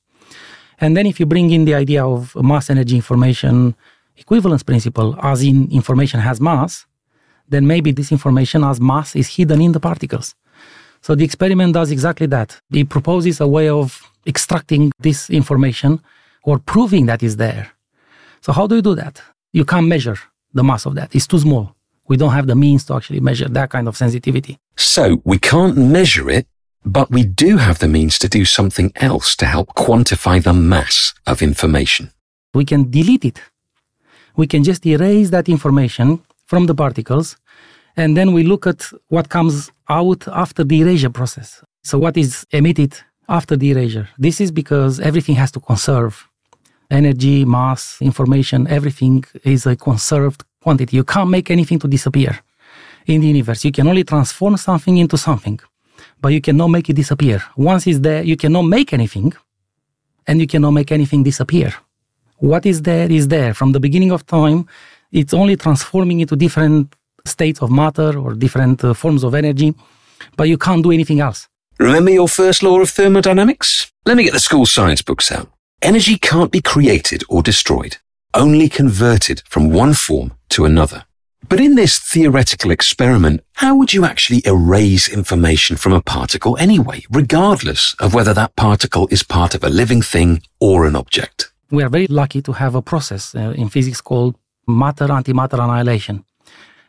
And 0.78 0.96
then 0.96 1.06
if 1.06 1.18
you 1.20 1.26
bring 1.26 1.50
in 1.50 1.64
the 1.64 1.74
idea 1.74 2.04
of 2.04 2.34
mass 2.36 2.70
energy 2.70 2.96
information 2.96 3.74
equivalence 4.16 4.62
principle, 4.62 5.16
as 5.22 5.42
in 5.42 5.70
information 5.70 6.20
has 6.20 6.40
mass, 6.40 6.86
then 7.48 7.66
maybe 7.66 7.90
this 7.92 8.12
information 8.12 8.64
as 8.64 8.80
mass 8.80 9.16
is 9.16 9.28
hidden 9.28 9.60
in 9.60 9.72
the 9.72 9.80
particles. 9.80 10.34
So 11.02 11.14
the 11.14 11.24
experiment 11.24 11.74
does 11.74 11.90
exactly 11.90 12.26
that. 12.28 12.60
It 12.72 12.88
proposes 12.88 13.40
a 13.40 13.46
way 13.46 13.68
of 13.68 14.00
extracting 14.26 14.92
this 14.98 15.28
information 15.30 16.00
or 16.44 16.58
proving 16.58 17.06
that 17.06 17.22
is 17.22 17.36
there. 17.36 17.70
So 18.40 18.52
how 18.52 18.66
do 18.66 18.76
you 18.76 18.82
do 18.82 18.94
that? 18.94 19.20
You 19.52 19.64
can't 19.64 19.86
measure 19.86 20.18
the 20.52 20.64
mass 20.64 20.86
of 20.86 20.94
that. 20.94 21.14
It's 21.14 21.26
too 21.26 21.38
small. 21.38 21.74
We 22.08 22.16
don't 22.16 22.32
have 22.32 22.46
the 22.46 22.54
means 22.54 22.84
to 22.86 22.94
actually 22.94 23.20
measure 23.20 23.48
that 23.48 23.70
kind 23.70 23.88
of 23.88 23.96
sensitivity. 23.96 24.58
So 24.76 25.22
we 25.24 25.38
can't 25.38 25.76
measure 25.76 26.28
it, 26.30 26.46
but 26.84 27.10
we 27.10 27.24
do 27.24 27.56
have 27.56 27.78
the 27.78 27.88
means 27.88 28.18
to 28.18 28.28
do 28.28 28.44
something 28.44 28.92
else 28.96 29.36
to 29.36 29.46
help 29.46 29.74
quantify 29.74 30.42
the 30.42 30.52
mass 30.52 31.14
of 31.26 31.42
information. 31.42 32.10
We 32.52 32.64
can 32.64 32.90
delete 32.90 33.24
it. 33.24 33.40
We 34.36 34.46
can 34.46 34.64
just 34.64 34.84
erase 34.84 35.30
that 35.30 35.48
information 35.48 36.20
from 36.46 36.66
the 36.66 36.74
particles, 36.74 37.36
and 37.96 38.16
then 38.16 38.32
we 38.32 38.42
look 38.42 38.66
at 38.66 38.90
what 39.08 39.28
comes 39.28 39.70
out 39.88 40.26
after 40.28 40.64
the 40.64 40.80
erasure 40.80 41.10
process. 41.10 41.62
So, 41.82 41.98
what 41.98 42.16
is 42.16 42.44
emitted 42.50 42.94
after 43.28 43.56
the 43.56 43.70
erasure? 43.70 44.08
This 44.18 44.40
is 44.40 44.50
because 44.50 45.00
everything 45.00 45.36
has 45.36 45.52
to 45.52 45.60
conserve 45.60 46.28
energy, 46.90 47.44
mass, 47.44 47.98
information, 48.00 48.66
everything 48.66 49.24
is 49.44 49.66
a 49.66 49.76
conserved 49.76 50.44
quantity. 50.64 50.92
You 51.00 51.04
can't 51.14 51.30
make 51.36 51.48
anything 51.56 51.78
to 51.82 51.88
disappear 51.96 52.32
in 53.12 53.20
the 53.22 53.28
universe. 53.34 53.60
You 53.68 53.72
can 53.78 53.86
only 53.90 54.04
transform 54.12 54.54
something 54.68 54.96
into 55.02 55.16
something, 55.26 55.58
but 56.22 56.30
you 56.34 56.40
cannot 56.46 56.68
make 56.76 56.86
it 56.90 56.96
disappear. 57.02 57.38
Once 57.56 57.82
it's 57.90 58.00
there, 58.08 58.22
you 58.30 58.36
cannot 58.42 58.64
make 58.76 58.88
anything, 58.98 59.28
and 60.26 60.34
you 60.40 60.48
cannot 60.52 60.72
make 60.78 60.90
anything 60.98 61.22
disappear. 61.30 61.70
What 62.50 62.62
is 62.72 62.78
there 62.82 63.08
is 63.18 63.24
there. 63.28 63.52
From 63.60 63.70
the 63.72 63.80
beginning 63.86 64.12
of 64.16 64.20
time, 64.38 64.58
it's 65.20 65.34
only 65.40 65.56
transforming 65.56 66.18
into 66.22 66.34
different 66.36 66.94
states 67.34 67.62
of 67.62 67.70
matter 67.70 68.10
or 68.22 68.34
different 68.44 68.78
uh, 68.84 68.92
forms 69.02 69.22
of 69.24 69.32
energy, 69.34 69.70
but 70.36 70.48
you 70.48 70.58
can't 70.58 70.82
do 70.82 70.90
anything 70.98 71.20
else. 71.20 71.40
Remember 71.78 72.10
your 72.10 72.28
first 72.28 72.62
law 72.62 72.80
of 72.80 72.90
thermodynamics? 72.90 73.68
Let 74.06 74.16
me 74.16 74.24
get 74.24 74.32
the 74.32 74.40
school 74.48 74.66
science 74.66 75.02
books 75.02 75.30
out. 75.36 75.48
Energy 75.82 76.16
can't 76.18 76.52
be 76.56 76.60
created 76.60 77.20
or 77.28 77.42
destroyed, 77.42 77.96
only 78.34 78.68
converted 78.68 79.42
from 79.48 79.70
one 79.70 79.94
form 79.94 80.32
to 80.50 80.64
another. 80.64 81.04
But 81.48 81.60
in 81.60 81.74
this 81.74 81.98
theoretical 81.98 82.70
experiment, 82.70 83.42
how 83.54 83.76
would 83.76 83.92
you 83.92 84.04
actually 84.04 84.42
erase 84.46 85.08
information 85.08 85.76
from 85.76 85.92
a 85.92 86.00
particle 86.00 86.56
anyway, 86.58 87.04
regardless 87.10 87.94
of 88.00 88.14
whether 88.14 88.34
that 88.34 88.56
particle 88.56 89.08
is 89.10 89.22
part 89.22 89.54
of 89.54 89.62
a 89.62 89.68
living 89.68 90.02
thing 90.02 90.42
or 90.58 90.86
an 90.86 90.96
object? 90.96 91.52
We 91.70 91.82
are 91.82 91.90
very 91.90 92.06
lucky 92.06 92.40
to 92.42 92.52
have 92.52 92.74
a 92.74 92.82
process 92.82 93.34
uh, 93.34 93.54
in 93.56 93.68
physics 93.68 94.00
called 94.00 94.36
matter 94.66 95.06
antimatter 95.08 95.62
annihilation. 95.62 96.24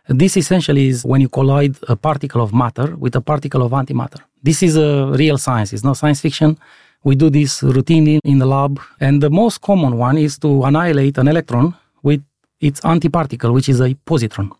This 0.07 0.37
essentially 0.37 0.87
is 0.87 1.03
when 1.03 1.19
you 1.19 1.29
collide 1.29 1.75
a 1.89 1.95
particle 1.95 2.41
of 2.41 2.53
matter 2.53 2.95
with 2.95 3.15
a 3.15 3.21
particle 3.21 3.63
of 3.63 3.71
antimatter. 3.71 4.21
This 4.41 4.61
is 4.61 4.75
a 4.77 5.07
real 5.07 5.37
science, 5.37 5.73
it's 5.73 5.83
not 5.83 5.97
science 5.97 6.21
fiction. 6.21 6.57
We 7.05 7.15
do 7.15 7.29
this 7.29 7.61
routinely 7.61 8.19
in 8.23 8.39
the 8.39 8.47
lab. 8.47 8.81
And 8.99 9.21
the 9.21 9.29
most 9.29 9.61
common 9.61 9.97
one 9.97 10.17
is 10.17 10.39
to 10.39 10.63
annihilate 10.63 11.19
an 11.19 11.27
electron 11.27 11.75
with 12.01 12.23
its 12.59 12.81
antiparticle, 12.81 13.53
which 13.53 13.69
is 13.69 13.79
a 13.79 13.93
positron. 14.07 14.51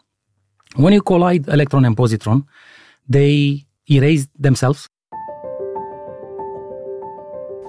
When 0.75 0.93
you 0.93 1.01
collide 1.01 1.47
electron 1.47 1.85
and 1.85 1.97
positron, 1.97 2.45
they 3.09 3.65
erase 3.89 4.27
themselves. 4.37 4.87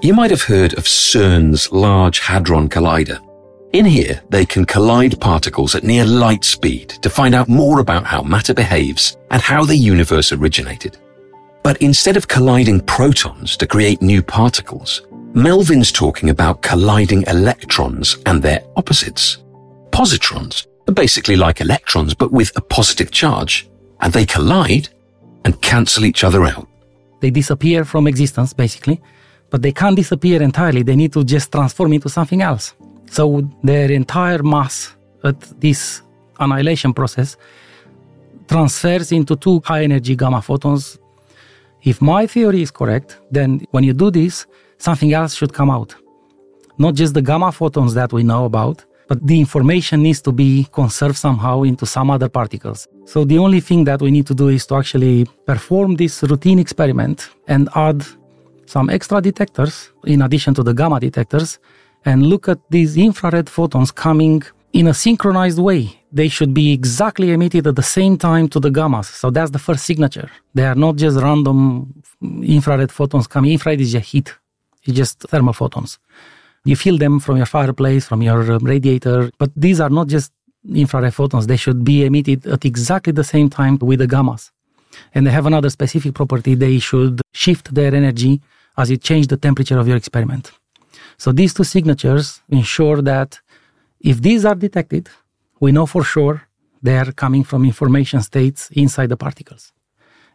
You 0.02 0.12
might 0.12 0.30
have 0.30 0.42
heard 0.42 0.75
of 0.75 0.85
CERN's 0.85 1.73
Large 1.73 2.18
Hadron 2.18 2.68
Collider. 2.68 3.18
In 3.73 3.87
here, 3.87 4.21
they 4.28 4.45
can 4.45 4.66
collide 4.66 5.18
particles 5.21 5.75
at 5.75 5.85
near 5.85 6.04
light 6.04 6.45
speed 6.45 6.90
to 7.00 7.09
find 7.09 7.35
out 7.35 7.49
more 7.49 7.80
about 7.80 8.04
how 8.04 8.23
matter 8.23 8.52
behaves 8.52 9.16
and 9.30 9.40
how 9.40 9.64
the 9.64 9.76
universe 9.76 10.33
originated. 10.33 10.99
But 11.66 11.82
instead 11.82 12.16
of 12.16 12.28
colliding 12.28 12.78
protons 12.82 13.56
to 13.56 13.66
create 13.66 14.00
new 14.00 14.23
particles, 14.23 15.02
Melvin's 15.35 15.90
talking 15.90 16.30
about 16.30 16.62
colliding 16.62 17.25
electrons 17.26 18.18
and 18.25 18.40
their 18.40 18.62
opposites. 18.76 19.38
Positrons 19.90 20.68
are 20.87 20.94
basically 20.94 21.35
like 21.35 21.61
electrons 21.61 22.14
but 22.14 22.30
with 22.30 22.56
a 22.56 22.61
positive 22.61 23.11
charge, 23.11 23.68
and 24.00 24.12
they 24.12 24.25
collide 24.25 24.90
and 25.44 25.61
cancel 25.61 26.04
each 26.04 26.23
other 26.23 26.44
out. 26.44 26.68
They 27.20 27.30
disappear 27.30 27.85
from 27.85 28.06
existence, 28.06 28.52
basically, 28.52 29.00
but 29.50 29.61
they 29.62 29.73
can't 29.73 29.96
disappear 29.96 30.40
entirely. 30.40 30.85
They 30.85 30.94
need 30.94 31.14
to 31.14 31.25
just 31.25 31.50
transform 31.50 31.94
into 31.94 32.08
something 32.08 32.42
else. 32.42 32.75
So 33.11 33.42
their 33.64 33.90
entire 33.90 34.44
mass 34.44 34.94
at 35.25 35.40
this 35.61 36.02
annihilation 36.38 36.94
process 36.94 37.37
transfers 38.46 39.11
into 39.11 39.35
two 39.35 39.61
high 39.64 39.82
energy 39.82 40.14
gamma 40.14 40.40
photons 40.40 41.00
if 41.87 42.02
my 42.02 42.26
theory 42.26 42.62
is 42.62 42.73
correct, 42.73 43.19
then 43.31 43.64
when 43.71 43.85
you 43.85 43.95
do 43.95 44.11
this, 44.11 44.47
something 44.76 45.12
else 45.12 45.35
should 45.35 45.55
come 45.55 45.71
out. 45.71 45.95
Not 46.78 46.95
just 46.95 47.14
the 47.14 47.23
gamma 47.23 47.52
photons 47.52 47.95
that 47.95 48.12
we 48.12 48.23
know 48.25 48.45
about, 48.45 48.85
but 49.09 49.25
the 49.25 49.38
information 49.38 50.02
needs 50.02 50.21
to 50.23 50.33
be 50.33 50.66
conserved 50.73 51.16
somehow 51.16 51.62
into 51.62 51.87
some 51.87 52.11
other 52.11 52.28
particles. 52.28 52.88
So 53.05 53.25
the 53.25 53.38
only 53.38 53.61
thing 53.61 53.85
that 53.85 54.02
we 54.02 54.11
need 54.11 54.26
to 54.26 54.35
do 54.35 54.49
is 54.49 54.66
to 54.66 54.75
actually 54.75 55.26
perform 55.47 55.95
this 55.95 56.25
routine 56.25 56.59
experiment 56.59 57.31
and 57.47 57.69
add 57.76 58.05
some 58.66 58.90
extra 58.90 59.21
detectors 59.21 59.93
in 60.05 60.23
addition 60.23 60.55
to 60.55 60.64
the 60.64 60.75
gamma 60.75 60.99
detectors 60.99 61.61
and 62.05 62.26
look 62.26 62.49
at 62.49 62.59
these 62.69 62.97
infrared 62.97 63.49
photons 63.49 63.93
coming 63.93 64.43
in 64.73 64.88
a 64.88 64.95
synchronized 64.95 65.61
way. 65.61 66.00
They 66.18 66.28
should 66.37 66.52
be 66.62 66.66
exactly 66.73 67.28
emitted 67.37 67.66
at 67.66 67.76
the 67.76 67.88
same 67.99 68.14
time 68.28 68.46
to 68.54 68.58
the 68.64 68.70
gammas. 68.78 69.06
So 69.20 69.26
that's 69.37 69.50
the 69.56 69.62
first 69.68 69.82
signature. 69.90 70.30
They 70.56 70.66
are 70.70 70.78
not 70.87 70.94
just 70.96 71.16
random 71.28 71.56
infrared 72.56 72.90
photons 72.99 73.26
coming. 73.26 73.52
Infrared 73.52 73.80
is 73.80 73.92
just 73.92 74.08
heat. 74.12 74.28
It's 74.85 74.96
just 74.96 75.16
thermal 75.30 75.52
photons. 75.52 75.99
You 76.64 76.76
feel 76.85 76.96
them 77.04 77.20
from 77.20 77.37
your 77.37 77.50
fireplace, 77.56 78.06
from 78.11 78.23
your 78.23 78.40
um, 78.52 78.64
radiator, 78.64 79.30
but 79.38 79.50
these 79.54 79.78
are 79.85 79.90
not 79.99 80.06
just 80.08 80.32
infrared 80.82 81.14
photons. 81.14 81.46
They 81.46 81.61
should 81.64 81.85
be 81.85 81.96
emitted 82.08 82.46
at 82.46 82.64
exactly 82.64 83.12
the 83.12 83.28
same 83.35 83.49
time 83.50 83.75
with 83.90 83.99
the 83.99 84.08
gammas. 84.14 84.50
And 85.14 85.26
they 85.26 85.32
have 85.38 85.46
another 85.46 85.70
specific 85.78 86.14
property. 86.14 86.54
They 86.54 86.78
should 86.78 87.20
shift 87.35 87.75
their 87.75 87.94
energy 87.94 88.40
as 88.80 88.90
you 88.90 88.96
change 88.96 89.26
the 89.26 89.37
temperature 89.37 89.78
of 89.78 89.87
your 89.87 89.99
experiment. 90.02 90.44
So 91.18 91.30
these 91.30 91.52
two 91.52 91.64
signatures 91.64 92.40
ensure 92.49 93.02
that 93.02 93.30
if 94.00 94.23
these 94.23 94.42
are 94.46 94.54
detected, 94.54 95.11
we 95.61 95.73
know 95.73 95.87
for 95.87 96.05
sure 96.05 96.43
they 96.83 96.99
are 96.99 97.13
coming 97.13 97.45
from 97.45 97.65
information 97.65 98.21
states 98.23 98.71
inside 98.73 99.09
the 99.09 99.17
particles. 99.17 99.73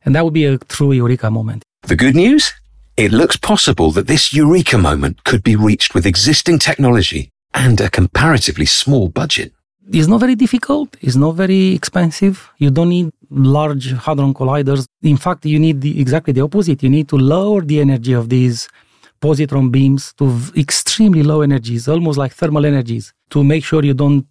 And 0.04 0.16
that 0.16 0.24
would 0.24 0.34
be 0.34 0.46
a 0.46 0.58
true 0.58 0.92
eureka 0.92 1.30
moment. 1.30 1.63
The 1.84 1.96
good 1.96 2.16
news? 2.16 2.51
It 2.98 3.12
looks 3.12 3.38
possible 3.38 3.92
that 3.92 4.08
this 4.08 4.34
eureka 4.34 4.78
moment 4.78 5.24
could 5.24 5.44
be 5.44 5.56
reached 5.56 5.94
with 5.96 6.06
existing 6.06 6.60
technology 6.60 7.30
and 7.54 7.80
a 7.80 7.90
comparatively 7.90 8.66
small 8.66 9.10
budget. 9.10 9.54
It's 9.92 10.08
not 10.08 10.20
very 10.20 10.36
difficult. 10.36 10.96
It's 11.01 11.16
not 11.16 11.36
very 11.36 11.74
expensive. 11.74 12.50
You 12.58 12.70
don't 12.70 12.90
need 12.90 13.12
large 13.30 13.92
hadron 13.92 14.34
colliders. 14.34 14.86
In 15.01 15.18
fact, 15.18 15.46
you 15.46 15.60
need 15.60 15.82
the, 15.82 16.00
exactly 16.00 16.34
the 16.34 16.42
opposite. 16.42 16.84
You 16.84 16.90
need 16.90 17.10
to 17.10 17.18
lower 17.18 17.62
the 17.62 17.82
energy 17.82 18.13
of 18.13 18.30
these 18.30 18.70
positron 19.22 19.72
beams 19.72 20.13
to 20.13 20.34
extremely 20.56 21.24
low 21.24 21.42
energies, 21.42 21.88
almost 21.88 22.18
like 22.18 22.34
thermal 22.34 22.66
energies, 22.66 23.13
to 23.30 23.44
make 23.44 23.63
sure 23.63 23.84
you 23.84 23.94
don't 23.94 24.25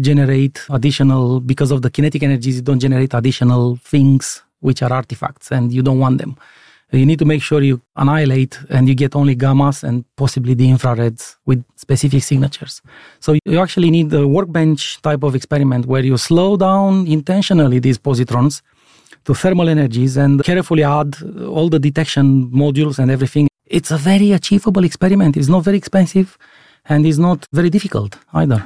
generate 0.00 0.60
additional, 0.70 1.40
because 1.40 1.70
of 1.70 1.82
the 1.82 1.90
kinetic 1.90 2.22
energies, 2.22 2.56
you 2.56 2.62
don't 2.62 2.80
generate 2.80 3.14
additional 3.14 3.76
things 3.76 4.42
which 4.60 4.82
are 4.82 4.92
artifacts 4.92 5.52
and 5.52 5.72
you 5.72 5.82
don't 5.82 5.98
want 5.98 6.18
them. 6.18 6.36
You 6.90 7.04
need 7.04 7.18
to 7.18 7.26
make 7.26 7.42
sure 7.42 7.60
you 7.60 7.82
annihilate 7.96 8.58
and 8.70 8.88
you 8.88 8.94
get 8.94 9.14
only 9.14 9.36
gammas 9.36 9.84
and 9.84 10.04
possibly 10.16 10.54
the 10.54 10.66
infrareds 10.66 11.36
with 11.44 11.62
specific 11.76 12.22
signatures. 12.22 12.80
So 13.20 13.36
you 13.44 13.60
actually 13.60 13.90
need 13.90 14.12
a 14.14 14.26
workbench 14.26 15.02
type 15.02 15.22
of 15.22 15.34
experiment 15.34 15.84
where 15.84 16.02
you 16.02 16.16
slow 16.16 16.56
down 16.56 17.06
intentionally 17.06 17.78
these 17.78 17.98
positrons 17.98 18.62
to 19.26 19.34
thermal 19.34 19.68
energies 19.68 20.16
and 20.16 20.42
carefully 20.42 20.82
add 20.82 21.16
all 21.46 21.68
the 21.68 21.78
detection 21.78 22.50
modules 22.50 22.98
and 22.98 23.10
everything 23.10 23.48
it's 23.70 23.90
a 23.90 23.96
very 23.96 24.32
achievable 24.32 24.84
experiment. 24.84 25.36
It's 25.36 25.48
not 25.48 25.64
very 25.64 25.76
expensive 25.76 26.38
and 26.86 27.06
it's 27.06 27.18
not 27.18 27.46
very 27.52 27.70
difficult 27.70 28.18
either. 28.32 28.64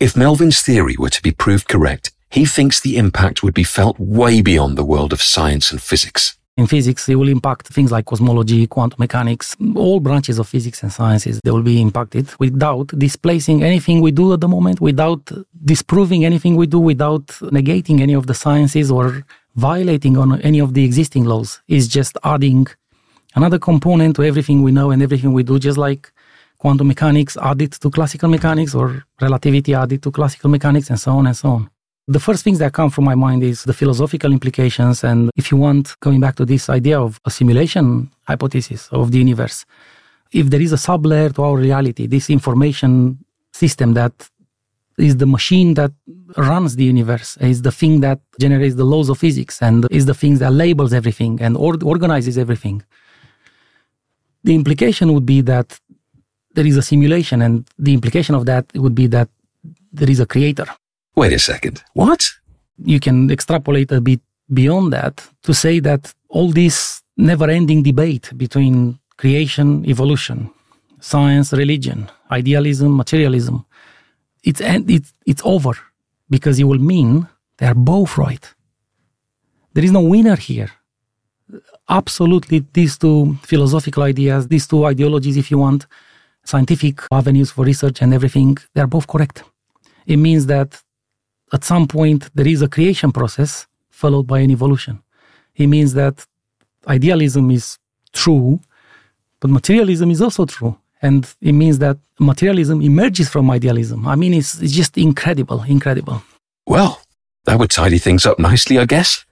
If 0.00 0.16
Melvin's 0.16 0.60
theory 0.60 0.94
were 0.96 1.10
to 1.10 1.22
be 1.22 1.32
proved 1.32 1.66
correct, 1.66 2.12
he 2.30 2.46
thinks 2.46 2.80
the 2.80 2.96
impact 2.96 3.42
would 3.42 3.52
be 3.52 3.64
felt 3.64 3.98
way 3.98 4.40
beyond 4.42 4.78
the 4.78 4.84
world 4.84 5.12
of 5.12 5.20
science 5.20 5.72
and 5.72 5.82
physics. 5.82 6.38
In 6.56 6.68
physics, 6.68 7.08
it 7.08 7.16
will 7.16 7.28
impact 7.28 7.66
things 7.66 7.90
like 7.90 8.04
cosmology, 8.04 8.64
quantum 8.68 8.98
mechanics, 9.00 9.56
all 9.74 9.98
branches 9.98 10.38
of 10.38 10.46
physics 10.46 10.84
and 10.84 10.92
sciences, 10.92 11.40
they 11.42 11.50
will 11.50 11.64
be 11.64 11.80
impacted 11.80 12.28
without 12.38 12.86
displacing 12.96 13.64
anything 13.64 14.00
we 14.00 14.12
do 14.12 14.32
at 14.32 14.40
the 14.40 14.46
moment, 14.46 14.80
without 14.80 15.32
disproving 15.64 16.24
anything 16.24 16.54
we 16.54 16.68
do, 16.68 16.78
without 16.78 17.26
negating 17.58 18.00
any 18.00 18.12
of 18.12 18.28
the 18.28 18.34
sciences 18.34 18.92
or 18.92 19.24
violating 19.56 20.16
on 20.16 20.40
any 20.42 20.60
of 20.60 20.74
the 20.74 20.84
existing 20.84 21.24
laws. 21.24 21.60
It's 21.66 21.88
just 21.88 22.16
adding 22.22 22.68
another 23.34 23.58
component 23.58 24.14
to 24.16 24.22
everything 24.22 24.62
we 24.62 24.70
know 24.70 24.92
and 24.92 25.02
everything 25.02 25.32
we 25.32 25.42
do, 25.42 25.58
just 25.58 25.78
like 25.78 26.12
quantum 26.58 26.88
mechanics 26.88 27.36
added 27.36 27.72
to 27.72 27.90
classical 27.90 28.28
mechanics 28.28 28.74
or 28.74 29.04
relativity 29.20 29.74
added 29.74 30.02
to 30.02 30.10
classical 30.10 30.50
mechanics 30.50 30.90
and 30.90 31.00
so 31.00 31.12
on 31.12 31.26
and 31.26 31.36
so 31.36 31.48
on. 31.50 31.70
The 32.08 32.20
first 32.20 32.42
things 32.42 32.58
that 32.58 32.72
come 32.72 32.90
from 32.90 33.04
my 33.04 33.14
mind 33.14 33.42
is 33.42 33.64
the 33.64 33.74
philosophical 33.74 34.32
implications. 34.32 35.04
And 35.04 35.30
if 35.36 35.50
you 35.50 35.58
want, 35.58 35.98
going 36.00 36.20
back 36.20 36.36
to 36.36 36.46
this 36.46 36.70
idea 36.70 36.98
of 36.98 37.20
a 37.26 37.30
simulation 37.30 38.10
hypothesis 38.26 38.88
of 38.92 39.12
the 39.12 39.18
universe, 39.18 39.66
if 40.32 40.48
there 40.48 40.60
is 40.60 40.72
a 40.72 40.76
sublayer 40.76 41.34
to 41.34 41.42
our 41.42 41.56
reality, 41.56 42.06
this 42.06 42.30
information 42.30 43.18
system 43.52 43.92
that 43.94 44.30
is 44.96 45.18
the 45.18 45.26
machine 45.26 45.74
that 45.74 45.92
runs 46.36 46.76
the 46.76 46.84
universe, 46.84 47.36
is 47.40 47.62
the 47.62 47.70
thing 47.70 48.00
that 48.00 48.20
generates 48.40 48.74
the 48.74 48.84
laws 48.84 49.08
of 49.08 49.18
physics, 49.18 49.62
and 49.62 49.86
is 49.90 50.06
the 50.06 50.14
thing 50.14 50.38
that 50.38 50.52
labels 50.52 50.92
everything 50.92 51.40
and 51.40 51.56
or- 51.56 51.78
organizes 51.84 52.36
everything. 52.36 52.82
The 54.44 54.54
implication 54.54 55.12
would 55.14 55.26
be 55.26 55.40
that 55.42 55.78
there 56.58 56.66
is 56.66 56.76
a 56.76 56.82
simulation, 56.82 57.40
and 57.40 57.54
the 57.78 57.94
implication 57.98 58.34
of 58.34 58.44
that 58.46 58.64
would 58.74 58.96
be 59.02 59.06
that 59.06 59.28
there 59.92 60.10
is 60.10 60.18
a 60.18 60.26
creator. 60.26 60.66
Wait 61.14 61.32
a 61.32 61.38
second. 61.38 61.84
What? 61.94 62.22
You 62.92 62.98
can 62.98 63.30
extrapolate 63.30 63.92
a 63.92 64.00
bit 64.00 64.20
beyond 64.52 64.92
that 64.92 65.14
to 65.46 65.54
say 65.54 65.78
that 65.88 66.12
all 66.28 66.50
this 66.50 66.76
never 67.16 67.48
ending 67.48 67.84
debate 67.84 68.32
between 68.36 68.98
creation, 69.16 69.68
evolution, 69.86 70.50
science, 70.98 71.52
religion, 71.52 72.10
idealism, 72.32 72.96
materialism, 72.96 73.64
it's, 74.42 74.60
it's, 74.96 75.12
it's 75.30 75.42
over 75.44 75.74
because 76.28 76.58
it 76.58 76.64
will 76.64 76.84
mean 76.94 77.28
they 77.58 77.66
are 77.66 77.80
both 77.94 78.18
right. 78.18 78.44
There 79.74 79.84
is 79.84 79.92
no 79.92 80.00
winner 80.00 80.34
here. 80.34 80.70
Absolutely, 81.88 82.66
these 82.72 82.98
two 82.98 83.38
philosophical 83.42 84.02
ideas, 84.02 84.48
these 84.48 84.66
two 84.66 84.84
ideologies, 84.86 85.36
if 85.36 85.52
you 85.52 85.58
want, 85.58 85.86
scientific 86.52 86.94
avenues 87.20 87.50
for 87.50 87.62
research 87.72 87.96
and 88.02 88.10
everything, 88.18 88.56
they 88.74 88.80
are 88.80 88.92
both 88.96 89.06
correct. 89.06 89.36
It 90.06 90.16
means 90.16 90.46
that 90.46 90.70
at 91.52 91.62
some 91.64 91.86
point 91.86 92.20
there 92.34 92.48
is 92.54 92.60
a 92.62 92.68
creation 92.68 93.10
process 93.12 93.66
followed 93.90 94.26
by 94.32 94.38
an 94.40 94.50
evolution. 94.50 94.94
It 95.62 95.66
means 95.66 95.92
that 95.94 96.14
idealism 96.86 97.50
is 97.50 97.78
true, 98.12 98.60
but 99.40 99.50
materialism 99.50 100.10
is 100.10 100.20
also 100.22 100.46
true. 100.46 100.74
And 101.02 101.20
it 101.40 101.52
means 101.52 101.78
that 101.78 101.98
materialism 102.18 102.82
emerges 102.82 103.28
from 103.28 103.50
idealism. 103.50 104.06
I 104.08 104.16
mean, 104.16 104.34
it's, 104.34 104.60
it's 104.60 104.72
just 104.72 104.98
incredible, 104.98 105.62
incredible. 105.62 106.22
Well, 106.66 107.00
that 107.44 107.58
would 107.58 107.70
tidy 107.70 107.98
things 107.98 108.26
up 108.26 108.38
nicely, 108.38 108.78
I 108.78 108.84
guess. 108.84 109.24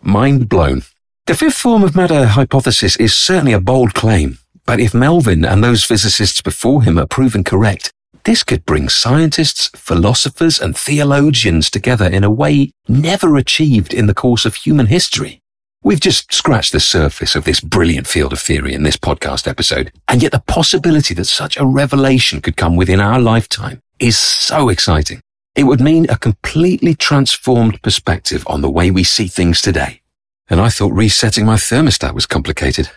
Mind 0.00 0.48
blown. 0.48 0.82
The 1.26 1.34
fifth 1.34 1.56
form 1.56 1.82
of 1.82 1.94
matter 1.94 2.26
hypothesis 2.26 2.96
is 2.96 3.14
certainly 3.14 3.52
a 3.52 3.60
bold 3.60 3.94
claim, 3.94 4.38
but 4.64 4.80
if 4.80 4.94
Melvin 4.94 5.44
and 5.44 5.62
those 5.62 5.84
physicists 5.84 6.40
before 6.40 6.82
him 6.82 6.98
are 6.98 7.06
proven 7.06 7.44
correct, 7.44 7.92
this 8.24 8.44
could 8.44 8.64
bring 8.64 8.88
scientists, 8.88 9.68
philosophers, 9.74 10.60
and 10.60 10.76
theologians 10.76 11.68
together 11.68 12.06
in 12.06 12.22
a 12.22 12.30
way 12.30 12.70
never 12.86 13.36
achieved 13.36 13.92
in 13.92 14.06
the 14.06 14.14
course 14.14 14.44
of 14.44 14.54
human 14.54 14.86
history. 14.86 15.40
We've 15.82 15.98
just 15.98 16.32
scratched 16.32 16.70
the 16.70 16.78
surface 16.78 17.34
of 17.34 17.42
this 17.42 17.60
brilliant 17.60 18.06
field 18.06 18.32
of 18.32 18.38
theory 18.38 18.72
in 18.72 18.84
this 18.84 18.96
podcast 18.96 19.48
episode, 19.48 19.90
and 20.06 20.22
yet 20.22 20.30
the 20.30 20.38
possibility 20.46 21.12
that 21.14 21.24
such 21.24 21.56
a 21.56 21.66
revelation 21.66 22.40
could 22.40 22.56
come 22.56 22.76
within 22.76 23.00
our 23.00 23.18
lifetime 23.18 23.80
is 23.98 24.16
so 24.16 24.68
exciting. 24.68 25.20
It 25.56 25.64
would 25.64 25.80
mean 25.80 26.06
a 26.08 26.16
completely 26.16 26.94
transformed 26.94 27.82
perspective 27.82 28.44
on 28.46 28.60
the 28.60 28.70
way 28.70 28.92
we 28.92 29.02
see 29.02 29.26
things 29.26 29.60
today. 29.60 30.02
And 30.48 30.60
I 30.60 30.68
thought 30.68 30.92
resetting 30.92 31.44
my 31.44 31.56
thermostat 31.56 32.14
was 32.14 32.26
complicated. 32.26 32.88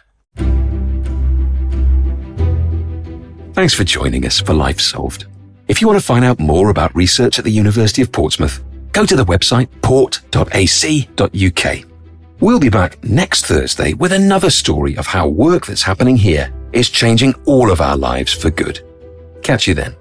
Thanks 3.56 3.74
for 3.74 3.86
joining 3.86 4.26
us 4.26 4.42
for 4.42 4.54
Life 4.54 4.82
Solved. 4.82 5.28
If 5.70 5.80
you 5.80 5.88
want 5.88 5.98
to 5.98 6.06
find 6.06 6.26
out 6.26 6.42
more 6.42 6.70
about 6.72 6.94
research 6.94 7.40
at 7.40 7.46
the 7.46 7.52
University 7.52 8.02
of 8.02 8.12
Portsmouth, 8.12 8.62
go 8.92 9.06
to 9.06 9.16
the 9.16 9.24
website 9.24 9.70
port.ac.uk. 9.82 10.26
We'll 12.42 12.60
be 12.60 12.68
back 12.68 13.02
next 13.02 13.46
Thursday 13.46 13.94
with 13.94 14.12
another 14.12 14.50
story 14.50 14.98
of 14.98 15.08
how 15.08 15.30
work 15.30 15.68
that's 15.68 15.84
happening 15.84 16.18
here 16.18 16.54
is 16.74 16.90
changing 16.90 17.34
all 17.46 17.72
of 17.72 17.80
our 17.80 17.96
lives 17.96 18.34
for 18.34 18.50
good. 18.50 18.82
Catch 19.42 19.70
you 19.70 19.74
then. 19.74 19.96